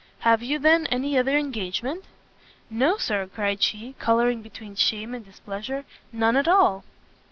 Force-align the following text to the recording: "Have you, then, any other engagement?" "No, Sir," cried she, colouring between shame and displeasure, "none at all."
"Have 0.21 0.41
you, 0.41 0.57
then, 0.57 0.87
any 0.87 1.15
other 1.15 1.37
engagement?" 1.37 2.05
"No, 2.71 2.97
Sir," 2.97 3.29
cried 3.31 3.61
she, 3.61 3.93
colouring 3.99 4.41
between 4.41 4.73
shame 4.73 5.13
and 5.13 5.23
displeasure, 5.23 5.85
"none 6.11 6.35
at 6.35 6.47
all." 6.47 6.83